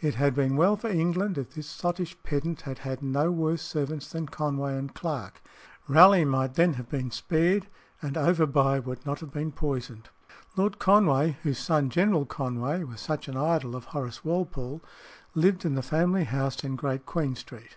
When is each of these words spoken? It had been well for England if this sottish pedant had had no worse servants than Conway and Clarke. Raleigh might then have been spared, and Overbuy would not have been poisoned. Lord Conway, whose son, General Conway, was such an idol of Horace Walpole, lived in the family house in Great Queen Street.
It 0.00 0.14
had 0.14 0.34
been 0.34 0.56
well 0.56 0.78
for 0.78 0.88
England 0.88 1.36
if 1.36 1.52
this 1.54 1.66
sottish 1.66 2.16
pedant 2.22 2.62
had 2.62 2.78
had 2.78 3.02
no 3.02 3.30
worse 3.30 3.60
servants 3.60 4.08
than 4.08 4.24
Conway 4.26 4.74
and 4.74 4.94
Clarke. 4.94 5.42
Raleigh 5.86 6.24
might 6.24 6.54
then 6.54 6.72
have 6.80 6.88
been 6.88 7.10
spared, 7.10 7.66
and 8.00 8.16
Overbuy 8.16 8.82
would 8.82 9.04
not 9.04 9.20
have 9.20 9.30
been 9.34 9.52
poisoned. 9.52 10.08
Lord 10.56 10.78
Conway, 10.78 11.36
whose 11.42 11.58
son, 11.58 11.90
General 11.90 12.24
Conway, 12.24 12.84
was 12.84 13.02
such 13.02 13.28
an 13.28 13.36
idol 13.36 13.76
of 13.76 13.84
Horace 13.84 14.24
Walpole, 14.24 14.80
lived 15.34 15.66
in 15.66 15.74
the 15.74 15.82
family 15.82 16.24
house 16.24 16.64
in 16.64 16.74
Great 16.76 17.04
Queen 17.04 17.34
Street. 17.36 17.76